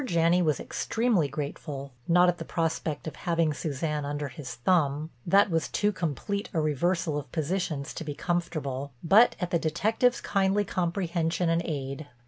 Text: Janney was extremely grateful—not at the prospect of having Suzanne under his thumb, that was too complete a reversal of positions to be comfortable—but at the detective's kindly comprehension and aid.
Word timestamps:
Janney 0.03 0.41
was 0.41 0.59
extremely 0.59 1.27
grateful—not 1.27 2.27
at 2.27 2.39
the 2.39 2.43
prospect 2.43 3.05
of 3.05 3.15
having 3.15 3.53
Suzanne 3.53 4.03
under 4.03 4.29
his 4.29 4.55
thumb, 4.55 5.11
that 5.27 5.51
was 5.51 5.67
too 5.67 5.91
complete 5.91 6.49
a 6.55 6.59
reversal 6.59 7.19
of 7.19 7.31
positions 7.31 7.93
to 7.93 8.03
be 8.03 8.15
comfortable—but 8.15 9.35
at 9.39 9.51
the 9.51 9.59
detective's 9.59 10.19
kindly 10.19 10.65
comprehension 10.65 11.49
and 11.49 11.61
aid. 11.65 12.07